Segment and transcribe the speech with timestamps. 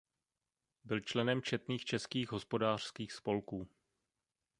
[0.83, 3.67] Byl členem četných českých hospodářských spolků.